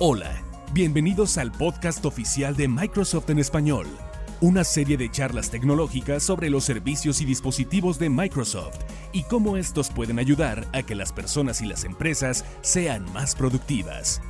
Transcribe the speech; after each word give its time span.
Hola, 0.00 0.42
bienvenidos 0.72 1.38
al 1.38 1.52
podcast 1.52 2.04
oficial 2.04 2.56
de 2.56 2.66
Microsoft 2.66 3.30
en 3.30 3.38
español, 3.38 3.86
una 4.40 4.64
serie 4.64 4.96
de 4.96 5.08
charlas 5.08 5.52
tecnológicas 5.52 6.24
sobre 6.24 6.50
los 6.50 6.64
servicios 6.64 7.20
y 7.20 7.24
dispositivos 7.24 8.00
de 8.00 8.10
Microsoft 8.10 8.80
y 9.12 9.22
cómo 9.22 9.56
estos 9.56 9.90
pueden 9.90 10.18
ayudar 10.18 10.66
a 10.72 10.82
que 10.82 10.96
las 10.96 11.12
personas 11.12 11.60
y 11.60 11.66
las 11.66 11.84
empresas 11.84 12.44
sean 12.60 13.04
más 13.12 13.36
productivas. 13.36 14.20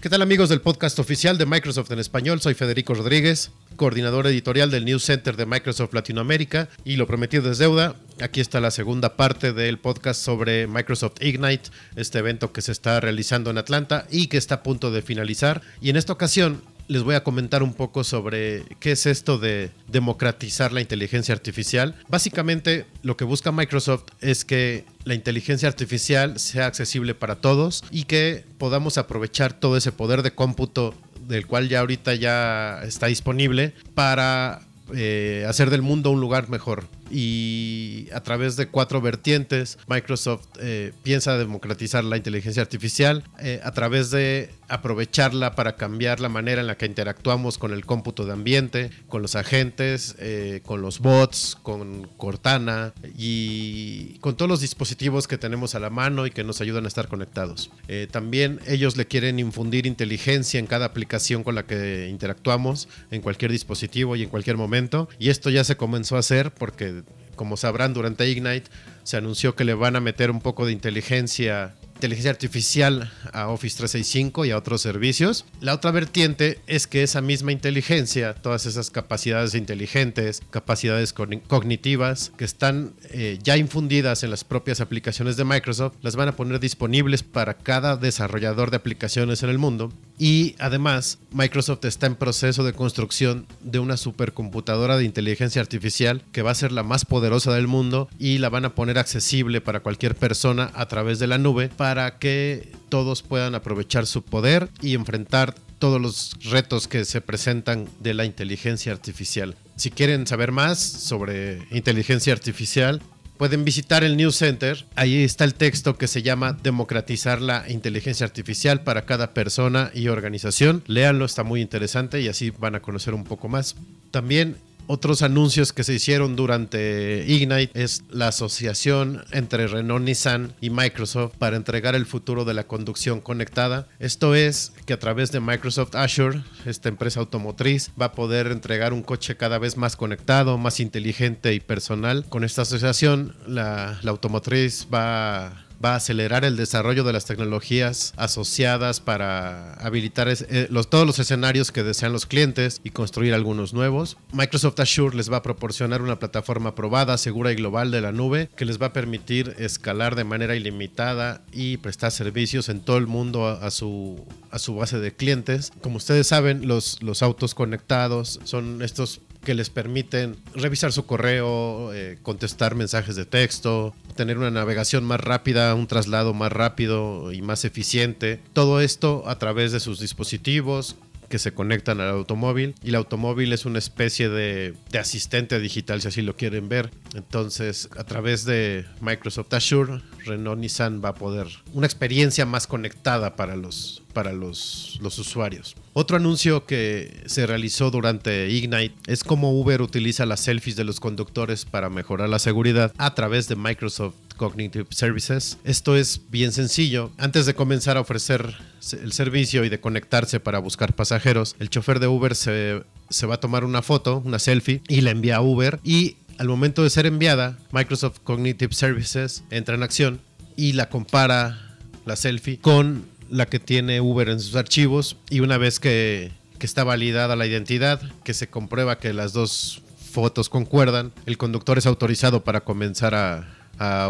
¿Qué 0.00 0.08
tal 0.08 0.22
amigos 0.22 0.48
del 0.48 0.62
podcast 0.62 0.98
oficial 0.98 1.36
de 1.36 1.44
Microsoft 1.44 1.90
en 1.90 1.98
español? 1.98 2.40
Soy 2.40 2.54
Federico 2.54 2.94
Rodríguez, 2.94 3.50
coordinador 3.76 4.28
editorial 4.28 4.70
del 4.70 4.86
News 4.86 5.04
Center 5.04 5.36
de 5.36 5.44
Microsoft 5.44 5.92
Latinoamérica 5.92 6.70
y 6.84 6.96
lo 6.96 7.06
prometido 7.06 7.50
es 7.50 7.58
deuda. 7.58 7.96
Aquí 8.20 8.40
está 8.40 8.60
la 8.60 8.70
segunda 8.70 9.16
parte 9.16 9.54
del 9.54 9.78
podcast 9.78 10.20
sobre 10.22 10.66
Microsoft 10.66 11.22
Ignite, 11.22 11.70
este 11.96 12.18
evento 12.18 12.52
que 12.52 12.60
se 12.60 12.72
está 12.72 13.00
realizando 13.00 13.50
en 13.50 13.56
Atlanta 13.56 14.06
y 14.10 14.26
que 14.26 14.36
está 14.36 14.56
a 14.56 14.62
punto 14.62 14.90
de 14.90 15.00
finalizar. 15.00 15.62
Y 15.80 15.88
en 15.88 15.96
esta 15.96 16.12
ocasión 16.12 16.62
les 16.86 17.02
voy 17.02 17.14
a 17.14 17.24
comentar 17.24 17.62
un 17.62 17.72
poco 17.72 18.04
sobre 18.04 18.64
qué 18.78 18.92
es 18.92 19.06
esto 19.06 19.38
de 19.38 19.70
democratizar 19.88 20.70
la 20.72 20.82
inteligencia 20.82 21.32
artificial. 21.32 21.94
Básicamente 22.08 22.84
lo 23.02 23.16
que 23.16 23.24
busca 23.24 23.52
Microsoft 23.52 24.04
es 24.20 24.44
que 24.44 24.84
la 25.04 25.14
inteligencia 25.14 25.68
artificial 25.68 26.38
sea 26.38 26.66
accesible 26.66 27.14
para 27.14 27.36
todos 27.36 27.84
y 27.90 28.04
que 28.04 28.44
podamos 28.58 28.98
aprovechar 28.98 29.54
todo 29.54 29.78
ese 29.78 29.92
poder 29.92 30.22
de 30.22 30.32
cómputo 30.32 30.94
del 31.26 31.46
cual 31.46 31.68
ya 31.68 31.80
ahorita 31.80 32.14
ya 32.16 32.82
está 32.82 33.06
disponible 33.06 33.72
para 33.94 34.60
eh, 34.94 35.46
hacer 35.48 35.70
del 35.70 35.80
mundo 35.80 36.10
un 36.10 36.20
lugar 36.20 36.50
mejor 36.50 36.84
y 37.10 38.08
a 38.12 38.20
través 38.20 38.56
de 38.56 38.68
cuatro 38.68 39.00
vertientes 39.00 39.78
Microsoft 39.88 40.46
eh, 40.60 40.92
piensa 41.02 41.36
democratizar 41.36 42.04
la 42.04 42.16
inteligencia 42.16 42.62
artificial 42.62 43.24
eh, 43.40 43.60
a 43.62 43.72
través 43.72 44.10
de 44.10 44.50
aprovecharla 44.68 45.56
para 45.56 45.76
cambiar 45.76 46.20
la 46.20 46.28
manera 46.28 46.60
en 46.60 46.68
la 46.68 46.76
que 46.76 46.86
interactuamos 46.86 47.58
con 47.58 47.72
el 47.72 47.84
cómputo 47.84 48.24
de 48.24 48.32
ambiente, 48.32 48.90
con 49.08 49.20
los 49.20 49.34
agentes, 49.34 50.14
eh, 50.18 50.60
con 50.64 50.80
los 50.80 51.00
bots, 51.00 51.58
con 51.62 52.06
Cortana 52.16 52.92
y 53.18 54.18
con 54.20 54.36
todos 54.36 54.48
los 54.48 54.60
dispositivos 54.60 55.26
que 55.26 55.38
tenemos 55.38 55.74
a 55.74 55.80
la 55.80 55.90
mano 55.90 56.26
y 56.26 56.30
que 56.30 56.44
nos 56.44 56.60
ayudan 56.60 56.84
a 56.84 56.88
estar 56.88 57.08
conectados. 57.08 57.70
también 58.10 58.60
ellos 58.66 58.96
le 58.96 59.06
quieren 59.06 59.38
infundir 59.38 59.86
inteligencia 59.86 60.60
en 60.60 60.66
cada 60.66 60.86
aplicación 60.86 61.42
con 61.42 61.54
la 61.54 61.64
que 61.64 62.08
interactuamos, 62.08 62.88
en 63.10 63.22
cualquier 63.22 63.50
dispositivo 63.50 64.16
y 64.16 64.22
en 64.22 64.28
cualquier 64.28 64.56
momento. 64.56 65.08
Y 65.18 65.30
esto 65.30 65.50
ya 65.50 65.64
se 65.64 65.76
comenzó 65.76 66.16
a 66.16 66.20
hacer 66.20 66.52
porque 66.52 66.99
como 67.40 67.56
sabrán, 67.56 67.94
durante 67.94 68.28
Ignite 68.28 68.68
se 69.02 69.16
anunció 69.16 69.56
que 69.56 69.64
le 69.64 69.72
van 69.72 69.96
a 69.96 70.00
meter 70.00 70.30
un 70.30 70.42
poco 70.42 70.66
de 70.66 70.72
inteligencia 70.72 71.74
inteligencia 72.00 72.30
artificial 72.30 73.12
a 73.34 73.48
Office 73.48 73.76
365 73.76 74.46
y 74.46 74.52
a 74.52 74.56
otros 74.56 74.80
servicios. 74.80 75.44
La 75.60 75.74
otra 75.74 75.90
vertiente 75.90 76.58
es 76.66 76.86
que 76.86 77.02
esa 77.02 77.20
misma 77.20 77.52
inteligencia, 77.52 78.32
todas 78.32 78.64
esas 78.64 78.88
capacidades 78.88 79.54
inteligentes, 79.54 80.40
capacidades 80.48 81.12
cognitivas 81.12 82.32
que 82.38 82.46
están 82.46 82.94
eh, 83.10 83.38
ya 83.42 83.58
infundidas 83.58 84.22
en 84.22 84.30
las 84.30 84.44
propias 84.44 84.80
aplicaciones 84.80 85.36
de 85.36 85.44
Microsoft, 85.44 85.92
las 86.00 86.16
van 86.16 86.28
a 86.28 86.36
poner 86.36 86.58
disponibles 86.58 87.22
para 87.22 87.58
cada 87.58 87.98
desarrollador 87.98 88.70
de 88.70 88.78
aplicaciones 88.78 89.42
en 89.42 89.50
el 89.50 89.58
mundo. 89.58 89.92
Y 90.18 90.54
además, 90.58 91.18
Microsoft 91.32 91.84
está 91.84 92.06
en 92.06 92.14
proceso 92.14 92.64
de 92.64 92.72
construcción 92.72 93.46
de 93.62 93.78
una 93.78 93.96
supercomputadora 93.96 94.96
de 94.96 95.04
inteligencia 95.04 95.60
artificial 95.60 96.22
que 96.32 96.42
va 96.42 96.50
a 96.50 96.54
ser 96.54 96.72
la 96.72 96.82
más 96.82 97.04
poderosa 97.04 97.54
del 97.54 97.66
mundo 97.66 98.08
y 98.18 98.38
la 98.38 98.48
van 98.48 98.64
a 98.64 98.74
poner 98.74 98.98
accesible 98.98 99.60
para 99.60 99.80
cualquier 99.80 100.14
persona 100.14 100.70
a 100.74 100.88
través 100.88 101.18
de 101.18 101.26
la 101.26 101.38
nube 101.38 101.68
para 101.68 101.89
que 102.18 102.72
todos 102.88 103.22
puedan 103.22 103.54
aprovechar 103.54 104.06
su 104.06 104.22
poder 104.22 104.68
y 104.80 104.94
enfrentar 104.94 105.54
todos 105.78 106.00
los 106.00 106.32
retos 106.50 106.86
que 106.86 107.04
se 107.04 107.20
presentan 107.20 107.88
de 108.00 108.14
la 108.14 108.24
inteligencia 108.24 108.92
artificial. 108.92 109.56
Si 109.76 109.90
quieren 109.90 110.26
saber 110.26 110.52
más 110.52 110.78
sobre 110.78 111.62
inteligencia 111.70 112.32
artificial, 112.32 113.00
pueden 113.38 113.64
visitar 113.64 114.04
el 114.04 114.18
News 114.18 114.36
Center. 114.36 114.84
Ahí 114.94 115.24
está 115.24 115.44
el 115.44 115.54
texto 115.54 115.96
que 115.96 116.06
se 116.06 116.20
llama 116.20 116.52
Democratizar 116.52 117.40
la 117.40 117.64
inteligencia 117.70 118.26
artificial 118.26 118.82
para 118.82 119.06
cada 119.06 119.32
persona 119.32 119.90
y 119.94 120.08
organización. 120.08 120.84
Léanlo, 120.86 121.24
está 121.24 121.42
muy 121.42 121.62
interesante 121.62 122.20
y 122.20 122.28
así 122.28 122.50
van 122.50 122.74
a 122.74 122.82
conocer 122.82 123.14
un 123.14 123.24
poco 123.24 123.48
más. 123.48 123.76
También 124.10 124.56
otros 124.86 125.22
anuncios 125.22 125.72
que 125.72 125.84
se 125.84 125.94
hicieron 125.94 126.36
durante 126.36 127.24
Ignite 127.26 127.70
es 127.80 128.02
la 128.10 128.28
asociación 128.28 129.24
entre 129.32 129.66
Renault 129.66 130.04
Nissan 130.04 130.54
y 130.60 130.70
Microsoft 130.70 131.34
para 131.38 131.56
entregar 131.56 131.94
el 131.94 132.06
futuro 132.06 132.44
de 132.44 132.54
la 132.54 132.66
conducción 132.66 133.20
conectada. 133.20 133.88
Esto 133.98 134.34
es 134.34 134.72
que 134.86 134.92
a 134.92 134.98
través 134.98 135.32
de 135.32 135.40
Microsoft 135.40 135.94
Azure, 135.94 136.42
esta 136.66 136.88
empresa 136.88 137.20
automotriz, 137.20 137.90
va 138.00 138.06
a 138.06 138.12
poder 138.12 138.48
entregar 138.48 138.92
un 138.92 139.02
coche 139.02 139.36
cada 139.36 139.58
vez 139.58 139.76
más 139.76 139.96
conectado, 139.96 140.58
más 140.58 140.80
inteligente 140.80 141.54
y 141.54 141.60
personal. 141.60 142.24
Con 142.28 142.44
esta 142.44 142.62
asociación, 142.62 143.34
la, 143.46 143.98
automotriz 144.04 144.88
va 144.92 145.66
va 145.84 145.94
a 145.94 145.96
acelerar 145.96 146.44
el 146.44 146.56
desarrollo 146.56 147.04
de 147.04 147.12
las 147.12 147.24
tecnologías 147.24 148.12
asociadas 148.16 149.00
para 149.00 149.74
habilitar 149.74 150.28
eh, 150.28 150.68
todos 150.88 151.06
los 151.06 151.18
escenarios 151.18 151.72
que 151.72 151.82
desean 151.82 152.12
los 152.12 152.26
clientes 152.26 152.80
y 152.84 152.90
construir 152.90 153.34
algunos 153.34 153.72
nuevos. 153.72 154.16
Microsoft 154.32 154.80
Azure 154.80 155.16
les 155.16 155.32
va 155.32 155.38
a 155.38 155.42
proporcionar 155.42 156.02
una 156.02 156.18
plataforma 156.18 156.74
probada, 156.74 157.18
segura 157.18 157.52
y 157.52 157.56
global 157.56 157.90
de 157.90 158.00
la 158.00 158.12
nube 158.12 158.50
que 158.56 158.64
les 158.64 158.80
va 158.80 158.86
a 158.86 158.92
permitir 158.92 159.54
escalar 159.58 160.16
de 160.16 160.24
manera 160.24 160.56
ilimitada 160.56 161.42
y 161.52 161.78
prestar 161.78 162.12
servicios 162.12 162.68
en 162.68 162.80
todo 162.80 162.98
el 162.98 163.06
mundo 163.06 163.46
a, 163.46 163.70
su, 163.70 164.24
base 164.68 164.98
de 164.98 165.14
clientes. 165.14 165.72
Como 165.80 165.96
ustedes 165.96 166.26
saben, 166.26 166.66
los 166.66 167.22
autos 167.22 167.54
conectados 167.54 168.40
son 168.44 168.82
estos 168.82 169.20
que 169.42 169.54
les 169.54 169.70
permiten 169.70 170.36
revisar 170.54 170.92
su 170.92 171.06
correo, 171.06 171.92
eh, 171.92 172.18
contestar 172.22 172.74
mensajes 172.74 173.16
de 173.16 173.24
texto, 173.24 173.94
tener 174.16 174.38
una 174.38 174.50
navegación 174.50 175.04
más 175.04 175.20
rápida, 175.20 175.74
un 175.74 175.86
traslado 175.86 176.34
más 176.34 176.52
rápido 176.52 177.32
y 177.32 177.42
más 177.42 177.64
eficiente. 177.64 178.40
Todo 178.52 178.80
esto 178.80 179.24
a 179.26 179.38
través 179.38 179.72
de 179.72 179.80
sus 179.80 180.00
dispositivos 180.00 180.96
que 181.30 181.38
se 181.38 181.54
conectan 181.54 182.00
al 182.00 182.10
automóvil 182.10 182.74
y 182.82 182.88
el 182.88 182.96
automóvil 182.96 183.52
es 183.52 183.64
una 183.64 183.78
especie 183.78 184.28
de, 184.28 184.74
asistente 184.98 185.60
digital 185.60 186.02
si 186.02 186.08
así 186.08 186.22
lo 186.22 186.36
quieren 186.36 186.68
ver. 186.68 186.90
Entonces 187.14 187.88
a 187.96 188.04
través 188.04 188.44
de 188.44 188.84
Microsoft 189.00 189.54
Azure, 189.54 190.02
Renault 190.26 190.60
Nissan 190.60 191.00
va 191.02 191.10
a 191.10 191.14
poder 191.14 191.46
una 191.72 191.86
experiencia 191.86 192.44
más 192.44 192.66
conectada 192.66 193.36
para 193.36 193.56
los, 193.56 194.02
para 194.12 194.32
los, 194.32 194.98
usuarios. 195.02 195.76
Otro 195.92 196.16
anuncio 196.16 196.66
que 196.66 197.22
se 197.26 197.46
realizó 197.46 197.90
durante 197.90 198.48
Ignite 198.50 198.94
es 199.06 199.24
cómo 199.24 199.58
Uber 199.58 199.82
utiliza 199.82 200.26
las 200.26 200.40
selfies 200.40 200.76
de 200.76 200.84
los 200.84 201.00
conductores 201.00 201.64
para 201.64 201.90
mejorar 201.90 202.28
la 202.28 202.38
seguridad 202.38 202.92
a 202.98 203.14
través 203.14 203.48
de 203.48 203.56
Microsoft 203.56 204.14
Cognitive 204.36 204.86
Services. 204.90 205.58
Esto 205.64 205.96
es 205.96 206.20
bien 206.30 206.52
sencillo. 206.52 207.10
Antes 207.18 207.46
de 207.46 207.54
comenzar 207.54 207.96
a 207.96 208.00
ofrecer 208.00 208.54
el 208.92 209.12
servicio 209.12 209.64
y 209.64 209.68
de 209.68 209.80
conectarse 209.80 210.40
para 210.40 210.58
buscar 210.58 210.94
pasajeros, 210.94 211.56
el 211.58 211.70
chofer 211.70 212.00
de 212.00 212.06
Uber 212.06 212.34
se, 212.34 212.82
se 213.08 213.26
va 213.26 213.34
a 213.34 213.40
tomar 213.40 213.64
una 213.64 213.82
foto, 213.82 214.22
una 214.24 214.38
selfie, 214.38 214.82
y 214.88 215.00
la 215.00 215.10
envía 215.10 215.36
a 215.36 215.42
Uber. 215.42 215.80
Y 215.84 216.16
al 216.38 216.48
momento 216.48 216.82
de 216.82 216.90
ser 216.90 217.06
enviada, 217.06 217.58
Microsoft 217.72 218.20
Cognitive 218.24 218.72
Services 218.72 219.44
entra 219.50 219.74
en 219.74 219.82
acción 219.82 220.20
y 220.56 220.72
la 220.72 220.88
compara 220.88 221.76
la 222.06 222.16
selfie 222.16 222.58
con 222.58 223.04
la 223.30 223.46
que 223.46 223.58
tiene 223.58 224.00
Uber 224.00 224.28
en 224.28 224.40
sus 224.40 224.56
archivos 224.56 225.16
y 225.30 225.40
una 225.40 225.58
vez 225.58 225.80
que, 225.80 226.32
está 226.60 226.84
validada 226.84 227.36
la 227.36 227.46
identidad, 227.46 228.02
que 228.22 228.34
se 228.34 228.50
comprueba 228.50 228.98
que 228.98 229.14
las 229.14 229.32
dos 229.32 229.80
fotos 230.12 230.50
concuerdan, 230.50 231.10
el 231.24 231.38
conductor 231.38 231.78
es 231.78 231.86
autorizado 231.86 232.44
para 232.44 232.60
comenzar 232.60 233.14
a, 233.14 233.56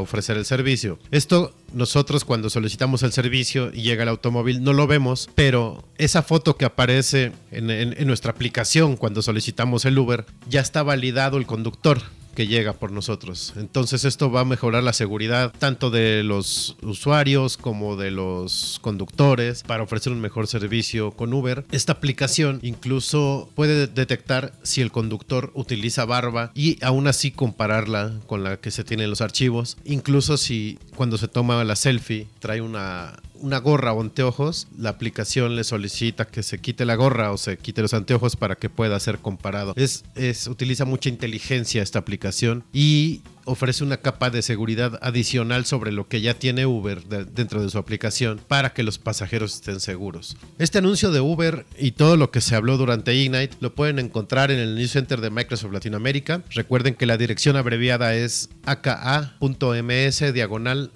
ofrecer 0.01 0.37
el 0.37 0.45
servicio. 0.45 0.99
Esto 1.13 1.55
nosotros 1.73 2.25
cuando 2.25 2.51
solicitamos 2.51 3.05
el 3.05 3.13
servicio 3.13 3.71
y 3.73 3.83
llega 3.83 4.03
el 4.03 4.09
automóvil 4.09 4.65
no 4.65 4.73
lo 4.73 4.89
vemos, 4.89 5.31
pero 5.37 5.85
esa 5.97 6.25
foto 6.25 6.57
que 6.57 6.65
aparece 6.65 7.31
en 7.53 8.05
nuestra 8.09 8.33
aplicación 8.33 8.97
cuando 8.97 9.23
solicitamos 9.23 9.85
el 9.85 9.97
Uber 9.97 10.27
ya 10.49 10.61
está 10.61 10.83
validado 10.83 11.39
el 11.39 11.47
conductor 11.47 12.03
que 12.35 12.47
llega 12.47 12.73
por 12.73 12.93
nosotros. 12.93 13.53
Entonces 13.57 14.05
esto 14.05 14.31
va 14.31 14.41
a 14.41 14.45
mejorar 14.45 14.83
la 14.83 14.93
seguridad 14.93 15.53
tanto 15.59 15.91
de 15.91 16.23
los 16.23 16.77
usuarios 16.83 17.57
como 17.57 17.97
de 17.97 18.11
los 18.11 18.79
conductores 18.83 19.63
para 19.63 19.83
ofrecer 19.83 20.13
un 20.13 20.21
mejor 20.21 20.47
servicio 20.47 21.11
con 21.13 21.33
Uber. 21.33 21.65
Esta 21.71 21.93
aplicación 21.93 22.61
incluso 22.63 23.51
puede 23.55 23.87
detectar 23.87 24.53
si 24.63 24.81
el 24.81 24.93
conductor 24.93 25.51
utiliza 25.55 26.05
barba 26.05 26.53
y 26.55 26.79
aún 26.85 27.07
así 27.07 27.31
compararla 27.31 28.13
con 28.27 28.43
la 28.43 28.59
que 28.59 28.71
se 28.71 28.85
tiene 28.85 29.05
en 29.05 29.11
los 29.11 29.21
archivos. 29.21 29.77
Incluso 29.85 30.37
si 30.37 30.79
cuando 30.97 31.19
se 31.19 31.29
toma 31.29 31.63
la 31.65 31.77
selfie 31.77 32.27
trae 32.39 32.61
una 32.61 33.21
una 33.41 33.59
gorra 33.59 33.93
o 33.93 34.01
anteojos, 34.01 34.69
la 34.77 34.91
aplicación 34.91 35.57
le 35.57 35.65
solicita 35.65 36.27
que 36.27 36.43
se 36.43 36.59
quite 36.59 36.85
la 36.85 36.95
gorra 36.95 37.33
o 37.33 37.39
se 37.39 37.57
quite 37.57 37.83
los 37.83 37.95
anteojos 37.95 38.37
para 38.37 38.57
que 38.57 38.71
pueda 38.71 38.99
ser 39.01 39.19
comparado. 39.19 39.73
Es, 39.77 40.05
es, 40.15 40.47
utiliza 40.47 40.85
mucha 40.85 41.09
inteligencia 41.09 41.83
esta 41.83 41.99
aplicación 41.99 42.65
y 42.73 43.23
ofrece 43.45 43.85
una 43.85 43.99
capa 43.99 44.31
de 44.31 44.43
seguridad 44.43 44.99
adicional 45.03 45.65
sobre 45.65 45.93
lo 45.93 46.09
que 46.09 46.21
ya 46.21 46.35
tiene 46.35 46.67
Uber 46.67 47.05
dentro 47.05 47.63
de 47.63 47.71
su 47.71 47.79
aplicación 47.79 48.41
para 48.49 48.73
que 48.73 48.83
los 48.83 48.99
pasajeros 48.99 49.55
estén 49.55 49.81
seguros. 49.81 50.37
Este 50.59 50.79
anuncio 50.79 51.11
de 51.11 51.21
Uber 51.21 51.67
y 51.79 51.93
todo 51.93 52.17
lo 52.17 52.31
que 52.31 52.41
se 52.41 52.55
habló 52.55 52.77
durante 52.77 53.15
Ignite 53.15 53.57
lo 53.61 53.75
pueden 53.75 53.99
encontrar 53.99 54.51
en 54.51 54.59
el 54.59 54.77
News 54.77 54.93
Center 54.93 55.21
de 55.21 55.31
Microsoft 55.31 55.73
Latinoamérica. 55.73 56.43
Recuerden 56.51 56.95
que 56.95 57.07
la 57.07 57.17
dirección 57.17 57.57
abreviada 57.57 58.15
es 58.15 58.51
aka.ms 58.67 60.33
diagonal 60.33 60.91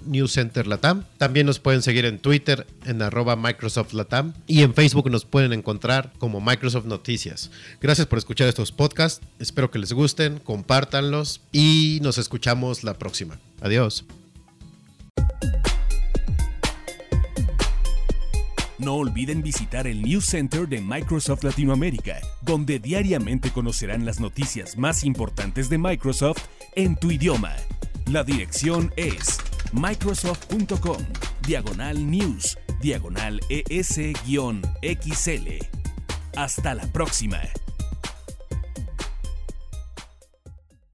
Latam. 0.67 1.05
También 1.19 1.47
nos 1.47 1.59
pueden 1.59 1.83
seguir 1.83 2.05
en 2.05 2.19
Twitter 2.19 2.67
en 2.85 3.03
arroba 3.03 3.37
Microsoft 3.37 3.93
Latam 3.93 4.35
y 4.47 4.63
en 4.63 4.75
Facebook 4.75 5.11
nos 5.11 5.25
pueden 5.25 5.53
encontrar 5.53 6.13
como 6.19 6.41
Microsoft 6.41 6.87
Noticias. 6.87 7.51
Gracias 7.81 8.07
por 8.07 8.19
escuchar 8.19 8.49
estos 8.49 8.73
podcasts. 8.73 9.25
Espero 9.39 9.71
que 9.71 9.79
les 9.79 9.93
gusten, 9.93 10.39
compártanlos 10.39 11.41
y 11.53 11.99
nos 12.03 12.19
escuchamos 12.45 12.85
la 12.85 12.93
próxima. 12.93 13.39
Adiós. 13.63 14.05
No 18.79 18.97
olviden 18.97 19.43
visitar 19.43 19.87
el 19.87 20.03
News 20.03 20.27
Center 20.27 20.69
de 20.69 20.83
Microsoft 20.83 21.43
Latinoamérica, 21.43 22.19
donde 22.43 22.79
diariamente 22.81 23.51
conocerán 23.51 24.05
las 24.05 24.21
noticias 24.21 24.77
más 24.77 25.05
importantes 25.05 25.71
de 25.71 25.79
Microsoft 25.79 26.45
en 26.75 26.97
tu 26.97 27.11
idioma. 27.11 27.57
La 28.11 28.25
dirección 28.25 28.93
es 28.97 29.39
microsoft.com, 29.73 31.03
diagonal 31.47 32.11
news, 32.11 32.59
diagonal 32.83 33.41
ES-XL. 33.49 34.19
Hasta 36.37 36.75
la 36.75 36.87
próxima. 36.93 37.41